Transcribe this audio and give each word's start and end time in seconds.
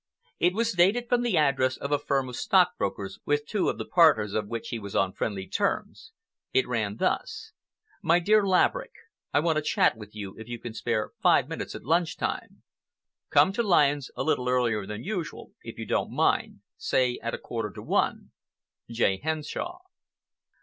It 0.39 0.55
was 0.55 0.71
dated 0.71 1.07
from 1.07 1.21
the 1.21 1.37
address 1.37 1.77
of 1.77 1.91
a 1.91 1.99
firm 1.99 2.27
of 2.27 2.35
stockbrokers, 2.35 3.19
with 3.23 3.45
two 3.45 3.69
of 3.69 3.77
the 3.77 3.85
partners 3.85 4.33
of 4.33 4.47
which 4.47 4.69
he 4.69 4.79
was 4.79 4.95
on 4.95 5.13
friendly 5.13 5.45
terms. 5.47 6.11
It 6.51 6.67
ran 6.67 6.97
thus: 6.97 7.51
MY 8.01 8.17
DEAR 8.17 8.43
LAVERICK,—I 8.43 9.39
want 9.41 9.59
a 9.59 9.61
chat 9.61 9.95
with 9.95 10.15
you, 10.15 10.33
if 10.39 10.47
you 10.47 10.57
can 10.57 10.73
spare 10.73 11.11
five 11.21 11.47
minutes 11.47 11.75
at 11.75 11.83
lunch 11.83 12.17
time. 12.17 12.63
Come 13.29 13.53
to 13.53 13.61
Lyons' 13.61 14.09
a 14.15 14.23
little 14.23 14.49
earlier 14.49 14.87
than 14.87 15.03
usual, 15.03 15.51
if 15.61 15.77
you 15.77 15.85
don't 15.85 16.09
mind,—say 16.09 17.19
at 17.21 17.35
a 17.35 17.37
quarter 17.37 17.69
to 17.69 17.83
one. 17.83 18.31
J. 18.89 19.17
HENSHAW. 19.19 19.77